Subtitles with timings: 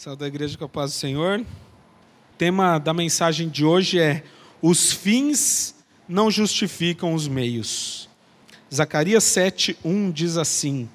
[0.00, 1.40] Saúde da igreja com a paz do Senhor.
[1.40, 4.24] O tema da mensagem de hoje é:
[4.62, 5.74] Os fins
[6.08, 8.08] não justificam os meios.
[8.74, 10.88] Zacarias 7:1 diz assim: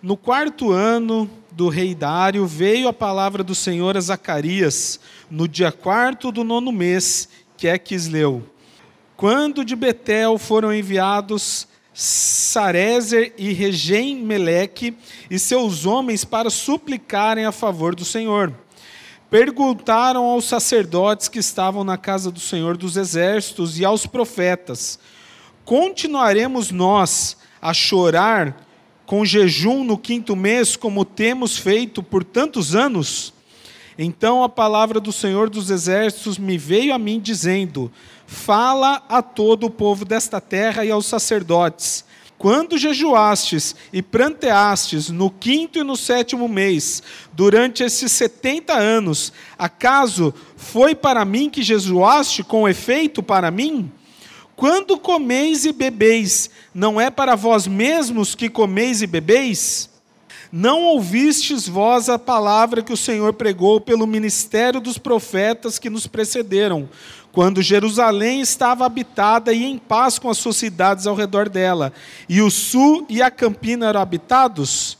[0.00, 5.72] No quarto ano do rei Dário veio a palavra do Senhor a Zacarias, no dia
[5.72, 8.48] quarto do nono mês, que é Quisleu.
[9.16, 14.96] Quando de Betel foram enviados Sarezer e Regem Meleque
[15.30, 18.54] e seus homens para suplicarem a favor do Senhor.
[19.28, 24.98] Perguntaram aos sacerdotes que estavam na casa do Senhor dos Exércitos e aos profetas:
[25.64, 28.66] Continuaremos nós a chorar
[29.06, 33.32] com jejum no quinto mês, como temos feito por tantos anos?
[33.98, 37.92] Então a palavra do Senhor dos Exércitos me veio a mim, dizendo:
[38.26, 42.04] Fala a todo o povo desta terra e aos sacerdotes.
[42.42, 47.00] Quando jejuastes e pranteastes no quinto e no sétimo mês,
[47.32, 53.92] durante esses setenta anos, acaso foi para mim que jejuaste com efeito para mim?
[54.56, 59.91] Quando comeis e bebeis, não é para vós mesmos que comeis e bebeis?
[60.54, 66.06] Não ouvistes vós a palavra que o Senhor pregou pelo ministério dos profetas que nos
[66.06, 66.90] precederam,
[67.32, 71.90] quando Jerusalém estava habitada e em paz com as suas cidades ao redor dela,
[72.28, 74.98] e o sul e a campina eram habitados?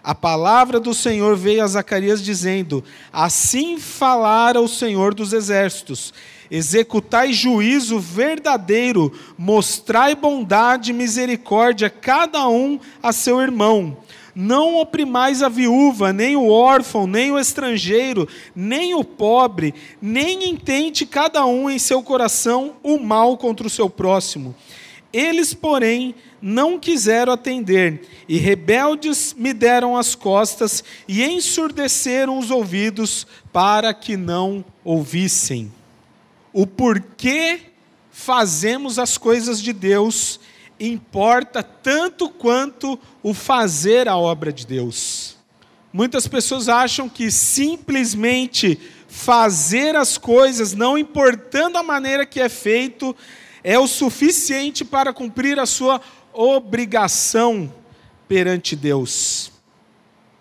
[0.00, 6.14] A palavra do Senhor veio a Zacarias dizendo: Assim falara o Senhor dos exércitos:
[6.48, 13.96] Executai juízo verdadeiro, mostrai bondade e misericórdia, cada um a seu irmão
[14.40, 21.04] não oprimais a viúva, nem o órfão, nem o estrangeiro, nem o pobre, nem intente
[21.04, 24.54] cada um em seu coração o mal contra o seu próximo.
[25.12, 33.26] Eles, porém, não quiseram atender, e rebeldes me deram as costas e ensurdeceram os ouvidos
[33.52, 35.72] para que não ouvissem.
[36.52, 37.58] O porquê
[38.12, 40.38] fazemos as coisas de Deus
[40.80, 45.36] importa tanto quanto o fazer a obra de Deus.
[45.92, 48.78] Muitas pessoas acham que simplesmente
[49.08, 53.16] fazer as coisas, não importando a maneira que é feito,
[53.64, 56.00] é o suficiente para cumprir a sua
[56.32, 57.72] obrigação
[58.28, 59.50] perante Deus.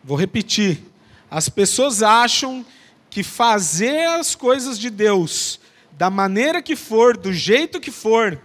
[0.03, 0.83] Vou repetir.
[1.31, 2.65] As pessoas acham
[3.09, 5.59] que fazer as coisas de Deus,
[5.93, 8.39] da maneira que for, do jeito que for,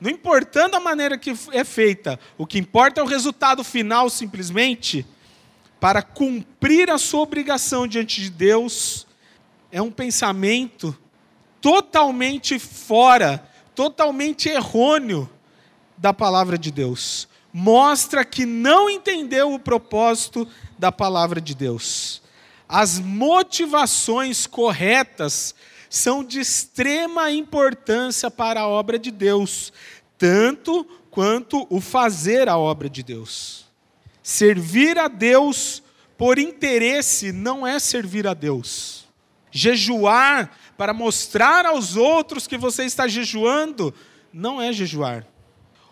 [0.00, 5.06] não importando a maneira que é feita, o que importa é o resultado final, simplesmente,
[5.80, 9.06] para cumprir a sua obrigação diante de Deus,
[9.70, 10.96] é um pensamento
[11.60, 13.44] totalmente fora,
[13.74, 15.28] totalmente errôneo
[15.96, 17.28] da palavra de Deus.
[17.52, 20.46] Mostra que não entendeu o propósito
[20.78, 22.22] da palavra de Deus.
[22.68, 25.54] As motivações corretas
[25.88, 29.72] são de extrema importância para a obra de Deus,
[30.16, 33.66] tanto quanto o fazer a obra de Deus.
[34.22, 35.82] Servir a Deus
[36.16, 39.06] por interesse não é servir a Deus.
[39.50, 43.94] Jejuar para mostrar aos outros que você está jejuando
[44.32, 45.26] não é jejuar.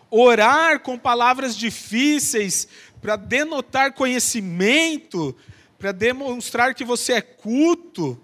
[0.09, 2.67] Orar com palavras difíceis
[3.01, 5.35] para denotar conhecimento,
[5.77, 8.21] para demonstrar que você é culto,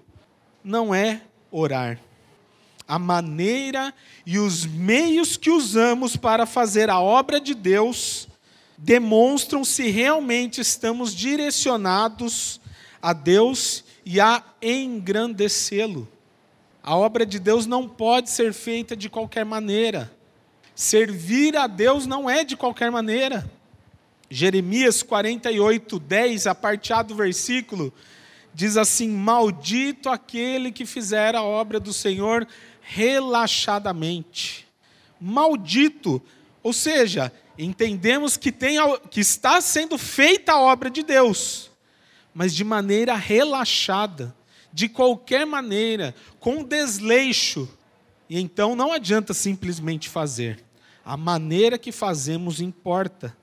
[0.63, 1.21] não é
[1.53, 1.99] orar.
[2.85, 3.93] A maneira
[4.25, 8.27] e os meios que usamos para fazer a obra de Deus
[8.77, 12.59] demonstram se realmente estamos direcionados
[13.01, 16.09] a Deus e a engrandecê-lo.
[16.81, 20.11] A obra de Deus não pode ser feita de qualquer maneira.
[20.75, 23.49] Servir a Deus não é de qualquer maneira.
[24.29, 27.93] Jeremias 48, 10, a parte A do versículo,
[28.53, 32.47] diz assim: Maldito aquele que fizer a obra do Senhor
[32.81, 34.67] relaxadamente.
[35.19, 36.21] Maldito,
[36.61, 38.77] ou seja, entendemos que, tem,
[39.09, 41.71] que está sendo feita a obra de Deus,
[42.33, 44.35] mas de maneira relaxada,
[44.71, 47.69] de qualquer maneira, com desleixo.
[48.29, 50.63] E então não adianta simplesmente fazer.
[51.05, 53.35] A maneira que fazemos importa.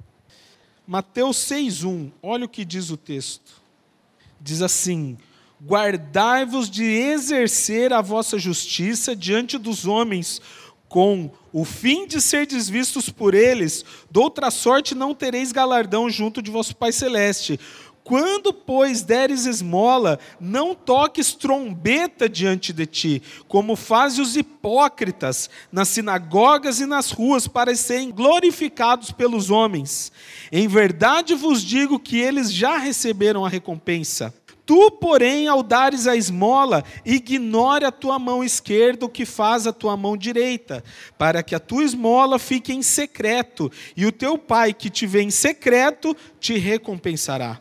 [0.87, 3.60] Mateus 6:1, olha o que diz o texto
[4.41, 5.19] diz assim:
[5.63, 10.41] Guardai-vos de exercer a vossa justiça diante dos homens,
[10.89, 16.41] com o fim de ser desvistos por eles, de outra sorte não tereis galardão junto
[16.41, 17.61] de vosso Pai Celeste.
[18.03, 25.89] Quando, pois, deres esmola, não toques trombeta diante de ti, como fazem os hipócritas nas
[25.89, 30.11] sinagogas e nas ruas, para serem glorificados pelos homens.
[30.51, 34.35] Em verdade vos digo que eles já receberam a recompensa.
[34.71, 39.73] Tu, porém, ao dares a esmola, ignore a tua mão esquerda o que faz a
[39.73, 40.85] tua mão direita,
[41.19, 45.23] para que a tua esmola fique em secreto, e o teu pai que te vê
[45.23, 47.61] em secreto te recompensará.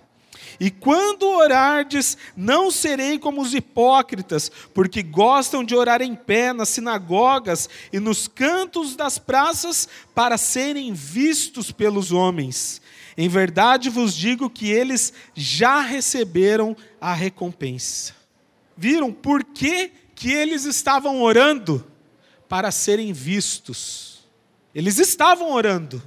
[0.59, 6.69] E quando orardes, não serei como os hipócritas, porque gostam de orar em pé nas
[6.69, 12.81] sinagogas e nos cantos das praças para serem vistos pelos homens.
[13.17, 18.13] Em verdade vos digo que eles já receberam a recompensa.
[18.75, 21.85] Viram por que, que eles estavam orando?
[22.49, 24.27] Para serem vistos.
[24.75, 26.01] Eles estavam orando,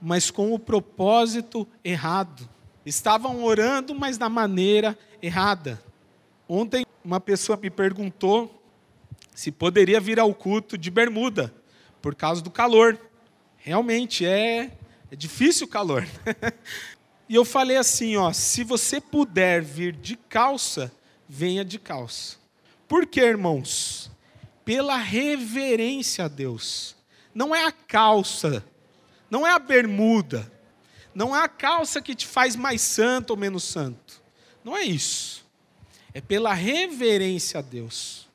[0.00, 2.48] mas com o propósito errado.
[2.88, 5.78] Estavam orando, mas da maneira errada.
[6.48, 8.62] Ontem uma pessoa me perguntou
[9.34, 11.52] se poderia vir ao culto de bermuda,
[12.00, 12.98] por causa do calor.
[13.58, 14.72] Realmente é,
[15.10, 16.08] é difícil o calor.
[17.28, 20.90] e eu falei assim, ó, se você puder vir de calça,
[21.28, 22.38] venha de calça.
[22.88, 24.10] Por quê, irmãos?
[24.64, 26.96] Pela reverência a Deus.
[27.34, 28.64] Não é a calça,
[29.30, 30.50] não é a bermuda,
[31.14, 34.22] não a calça que te faz mais santo ou menos santo.
[34.64, 35.44] Não é isso.
[36.12, 38.28] É pela reverência a Deus.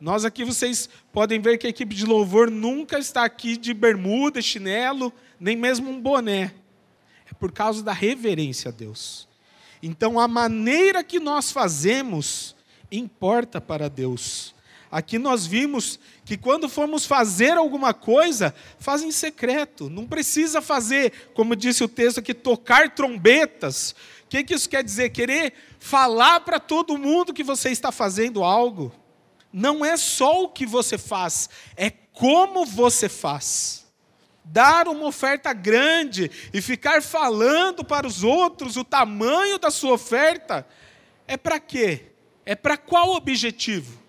[0.00, 4.42] Nós aqui vocês podem ver que a equipe de louvor nunca está aqui de bermuda,
[4.42, 6.52] chinelo, nem mesmo um boné.
[7.30, 9.28] É por causa da reverência a Deus.
[9.82, 12.56] Então a maneira que nós fazemos
[12.90, 14.54] importa para Deus.
[14.92, 19.88] Aqui nós vimos que quando formos fazer alguma coisa, faz em secreto.
[19.88, 23.92] Não precisa fazer, como disse o texto aqui, tocar trombetas.
[24.24, 25.08] O que, que isso quer dizer?
[25.08, 28.92] Querer falar para todo mundo que você está fazendo algo.
[29.50, 33.86] Não é só o que você faz, é como você faz.
[34.44, 40.66] Dar uma oferta grande e ficar falando para os outros o tamanho da sua oferta,
[41.26, 42.12] é para quê?
[42.44, 44.01] É para qual objetivo?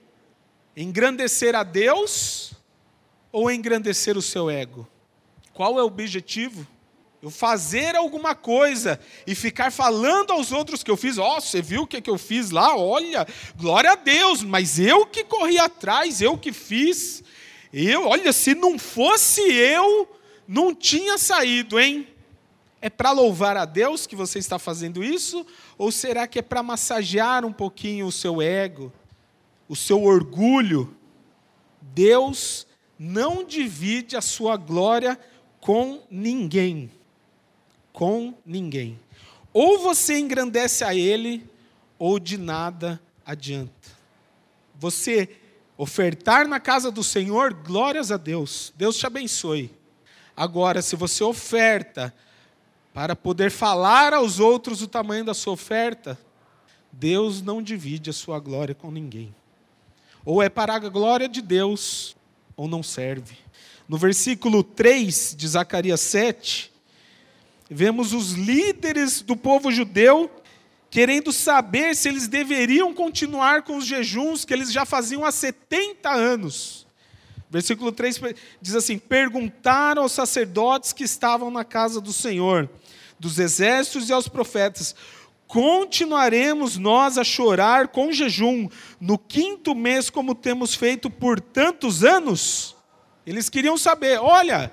[0.75, 2.54] Engrandecer a Deus
[3.31, 4.88] ou engrandecer o seu ego?
[5.54, 6.68] Qual é o objetivo?
[7.22, 11.62] Eu fazer alguma coisa e ficar falando aos outros que eu fiz, ó, oh, você
[11.62, 12.75] viu o que, que eu fiz lá?
[12.75, 13.25] Olha,
[13.56, 17.24] glória a Deus, mas eu que corri atrás, eu que fiz.
[17.72, 20.08] Eu, olha, se não fosse eu,
[20.46, 22.08] não tinha saído, hein?
[22.81, 25.46] É para louvar a Deus que você está fazendo isso?
[25.78, 28.92] Ou será que é para massagear um pouquinho o seu ego?
[29.68, 30.95] O seu orgulho,
[31.81, 32.68] Deus
[32.98, 35.19] não divide a sua glória
[35.60, 36.92] com ninguém.
[37.92, 39.00] Com ninguém.
[39.51, 41.48] Ou você engrandece a Ele,
[42.00, 43.92] ou de nada adianta.
[44.75, 45.38] Você
[45.77, 49.71] ofertar na casa do Senhor, glórias a Deus, Deus te abençoe.
[50.36, 52.13] Agora, se você oferta
[52.94, 56.19] para poder falar aos outros o tamanho da sua oferta,
[56.92, 59.33] Deus não divide a sua glória com ninguém.
[60.25, 62.16] Ou é para a glória de Deus,
[62.56, 63.38] ou não serve.
[63.88, 66.72] No versículo 3 de Zacarias 7,
[67.70, 70.31] vemos os líderes do povo judeu
[70.90, 76.08] querendo saber se eles deveriam continuar com os jejuns que eles já faziam há 70
[76.10, 76.86] anos.
[77.50, 78.22] Versículo 3
[78.62, 82.70] diz assim: Perguntaram aos sacerdotes que estavam na casa do Senhor,
[83.20, 84.96] dos exércitos e aos profetas:
[85.53, 88.67] continuaremos nós a chorar com jejum
[89.00, 92.75] no quinto mês, como temos feito por tantos anos?
[93.24, 94.72] Eles queriam saber: olha,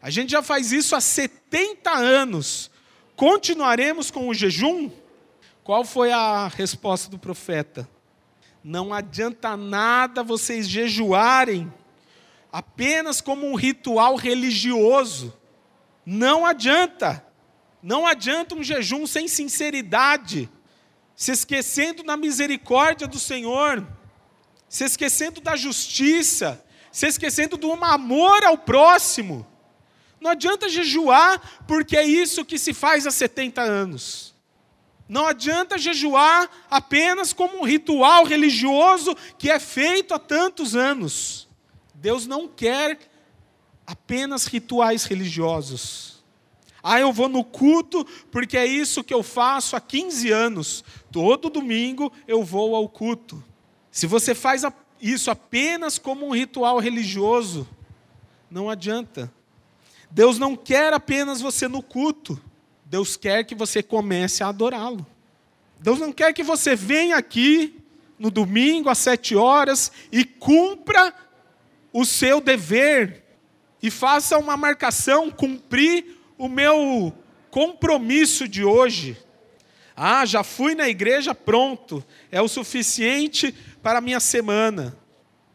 [0.00, 2.70] a gente já faz isso há 70 anos,
[3.16, 4.92] continuaremos com o jejum?
[5.64, 7.88] Qual foi a resposta do profeta?
[8.62, 11.72] Não adianta nada vocês jejuarem
[12.52, 15.36] apenas como um ritual religioso.
[16.06, 17.26] Não adianta.
[17.82, 20.48] Não adianta um jejum sem sinceridade,
[21.16, 23.84] se esquecendo da misericórdia do Senhor,
[24.68, 29.46] se esquecendo da justiça, se esquecendo do amor ao próximo.
[30.20, 34.32] Não adianta jejuar, porque é isso que se faz há 70 anos.
[35.08, 41.48] Não adianta jejuar apenas como um ritual religioso que é feito há tantos anos.
[41.94, 42.98] Deus não quer
[43.86, 46.11] apenas rituais religiosos.
[46.82, 50.84] Ah, eu vou no culto porque é isso que eu faço há 15 anos.
[51.10, 53.42] Todo domingo eu vou ao culto.
[53.90, 54.62] Se você faz
[55.00, 57.68] isso apenas como um ritual religioso,
[58.50, 59.32] não adianta.
[60.10, 62.40] Deus não quer apenas você no culto.
[62.84, 65.06] Deus quer que você comece a adorá-lo.
[65.78, 67.80] Deus não quer que você venha aqui
[68.18, 71.14] no domingo às sete horas e cumpra
[71.92, 73.24] o seu dever
[73.82, 77.12] e faça uma marcação, cumprir o meu
[77.52, 79.16] compromisso de hoje.
[79.94, 84.98] Ah, já fui na igreja, pronto, é o suficiente para a minha semana.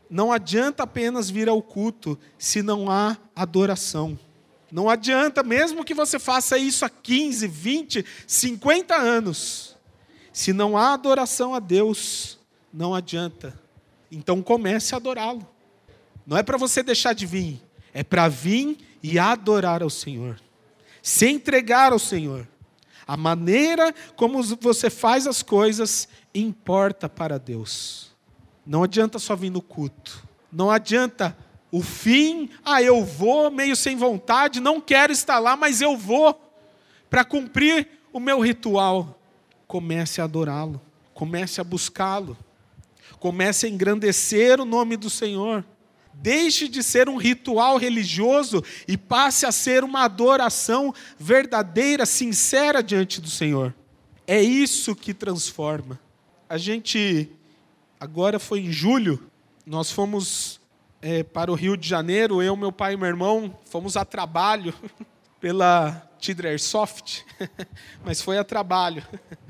[0.09, 4.17] Não adianta apenas vir ao culto se não há adoração.
[4.71, 9.75] Não adianta, mesmo que você faça isso há 15, 20, 50 anos,
[10.31, 12.39] se não há adoração a Deus,
[12.71, 13.59] não adianta.
[14.09, 15.45] Então comece a adorá-lo.
[16.25, 17.61] Não é para você deixar de vir,
[17.93, 20.39] é para vir e adorar ao Senhor.
[21.07, 22.45] Se entregar ao Senhor.
[23.07, 28.11] A maneira como você faz as coisas importa para Deus.
[28.65, 30.27] Não adianta só vir no culto.
[30.51, 31.33] Não adianta
[31.71, 36.37] o fim, ah, eu vou meio sem vontade, não quero estar lá, mas eu vou
[37.09, 39.17] para cumprir o meu ritual.
[39.65, 40.81] Comece a adorá-lo,
[41.13, 42.37] comece a buscá-lo,
[43.17, 45.63] comece a engrandecer o nome do Senhor.
[46.19, 53.21] Deixe de ser um ritual religioso e passe a ser uma adoração verdadeira, sincera diante
[53.21, 53.73] do Senhor.
[54.25, 55.99] É isso que transforma.
[56.49, 57.29] A gente,
[57.99, 59.29] agora foi em julho,
[59.65, 60.59] nós fomos
[61.01, 64.73] é, para o Rio de Janeiro, eu, meu pai e meu irmão, fomos a trabalho
[65.39, 67.21] pela Tidre Soft,
[68.03, 69.05] mas foi a trabalho.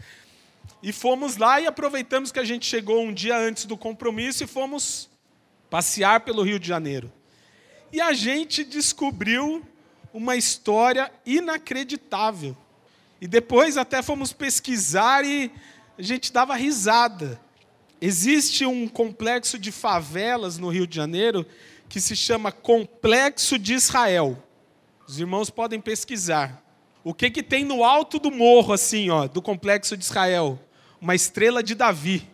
[0.83, 4.47] E fomos lá e aproveitamos que a gente chegou um dia antes do compromisso e
[4.47, 5.09] fomos
[5.69, 7.11] passear pelo Rio de Janeiro.
[7.91, 9.63] E a gente descobriu
[10.13, 12.55] uma história inacreditável.
[13.19, 15.51] E depois até fomos pesquisar e
[15.97, 17.39] a gente dava risada.
[17.99, 21.45] Existe um complexo de favelas no Rio de Janeiro
[21.89, 24.41] que se chama Complexo de Israel.
[25.07, 26.63] Os irmãos podem pesquisar.
[27.03, 30.59] O que, que tem no alto do morro, assim, ó, do Complexo de Israel?
[30.99, 32.27] Uma estrela de Davi.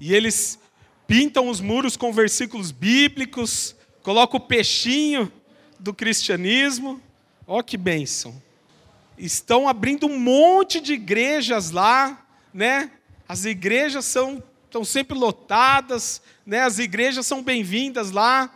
[0.00, 0.58] E eles
[1.08, 5.32] pintam os muros com versículos bíblicos, colocam o peixinho
[5.80, 7.00] do cristianismo.
[7.46, 8.40] Ó que bênção.
[9.16, 12.92] Estão abrindo um monte de igrejas lá, né?
[13.26, 16.60] As igrejas são estão sempre lotadas, né?
[16.60, 18.50] As igrejas são bem-vindas lá.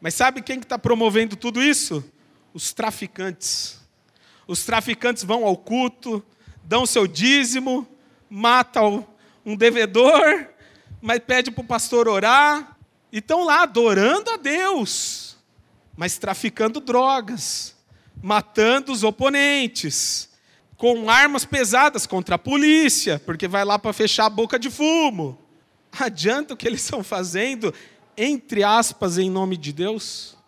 [0.00, 2.04] Mas sabe quem que está promovendo tudo isso?
[2.52, 3.80] Os traficantes.
[4.48, 6.24] Os traficantes vão ao culto,
[6.64, 7.86] dão seu dízimo,
[8.28, 9.06] matam
[9.46, 10.48] um devedor,
[11.04, 12.78] mas pede para o pastor orar,
[13.12, 15.36] e estão lá adorando a Deus,
[15.94, 17.76] mas traficando drogas,
[18.22, 20.30] matando os oponentes,
[20.78, 25.38] com armas pesadas contra a polícia, porque vai lá para fechar a boca de fumo.
[25.92, 27.74] Adianta o que eles estão fazendo,
[28.16, 30.38] entre aspas, em nome de Deus?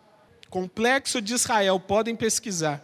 [0.49, 2.83] Complexo de Israel, podem pesquisar.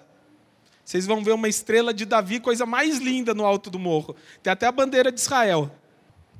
[0.85, 4.15] Vocês vão ver uma estrela de Davi, coisa mais linda no alto do morro.
[4.43, 5.75] Tem até a bandeira de Israel.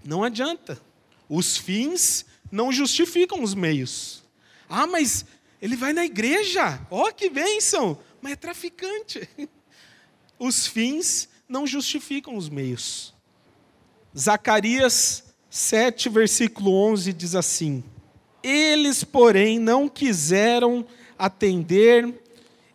[0.06, 0.80] Não adianta.
[1.28, 4.24] Os fins não justificam os meios.
[4.70, 5.26] Ah, mas
[5.62, 6.80] ele vai na igreja.
[6.92, 7.98] Ó, oh, que bênção!
[8.22, 9.28] Mas é traficante.
[10.40, 13.14] Os fins não justificam os meios.
[14.18, 17.84] Zacarias 7, versículo 11 diz assim:
[18.42, 20.86] Eles, porém, não quiseram
[21.18, 22.22] atender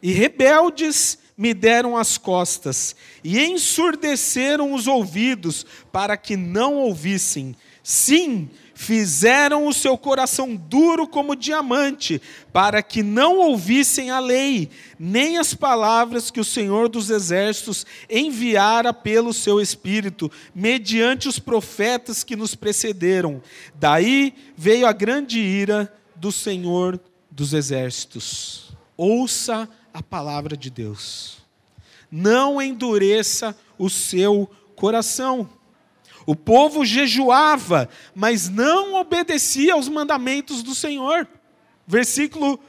[0.02, 8.50] e rebeldes me deram as costas e ensurdeceram os ouvidos para que não ouvissem Sim,
[8.74, 15.52] fizeram o seu coração duro como diamante, para que não ouvissem a lei, nem as
[15.52, 22.54] palavras que o Senhor dos Exércitos enviara pelo seu Espírito, mediante os profetas que nos
[22.54, 23.42] precederam.
[23.74, 28.70] Daí veio a grande ira do Senhor dos Exércitos.
[28.96, 31.38] Ouça a palavra de Deus.
[32.10, 35.48] Não endureça o seu coração
[36.28, 41.26] o povo jejuava, mas não obedecia aos mandamentos do Senhor.
[41.86, 42.60] Versículo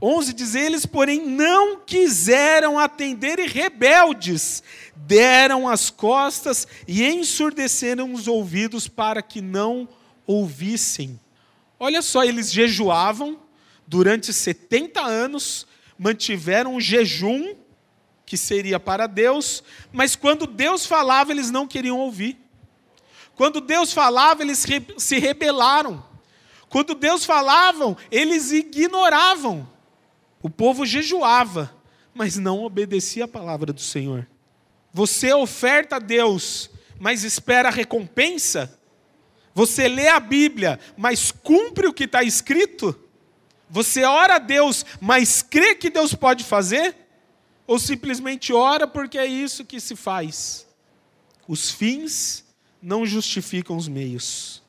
[0.00, 4.62] 11 diz: Eles, porém, não quiseram atender e rebeldes,
[4.94, 9.88] deram as costas e ensurdeceram os ouvidos para que não
[10.24, 11.18] ouvissem.
[11.80, 13.36] Olha só, eles jejuavam
[13.84, 15.66] durante 70 anos,
[15.98, 17.56] mantiveram um jejum
[18.24, 22.41] que seria para Deus, mas quando Deus falava, eles não queriam ouvir.
[23.34, 24.64] Quando Deus falava, eles
[24.98, 26.04] se rebelaram.
[26.68, 29.68] Quando Deus falava, eles ignoravam.
[30.42, 31.74] O povo jejuava,
[32.14, 34.26] mas não obedecia a palavra do Senhor.
[34.92, 38.78] Você oferta a Deus, mas espera a recompensa?
[39.54, 42.98] Você lê a Bíblia, mas cumpre o que está escrito?
[43.68, 46.94] Você ora a Deus, mas crê que Deus pode fazer?
[47.66, 50.66] Ou simplesmente ora porque é isso que se faz?
[51.46, 52.44] Os fins
[52.82, 54.62] não justificam os meios,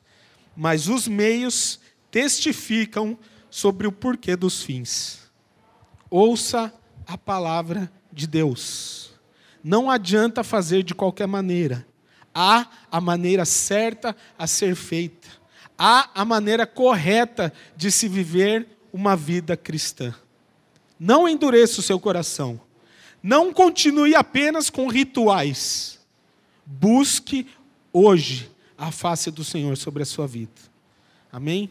[0.56, 1.80] mas os meios
[2.10, 3.18] testificam
[3.50, 5.30] sobre o porquê dos fins.
[6.08, 6.72] Ouça
[7.06, 9.10] a palavra de Deus.
[9.62, 11.86] Não adianta fazer de qualquer maneira.
[12.32, 15.28] Há a maneira certa a ser feita.
[15.76, 20.14] Há a maneira correta de se viver uma vida cristã.
[20.98, 22.60] Não endureça o seu coração.
[23.22, 25.98] Não continue apenas com rituais.
[26.64, 27.46] Busque
[27.94, 30.60] hoje a face do Senhor sobre a sua vida.
[31.32, 31.70] Amém?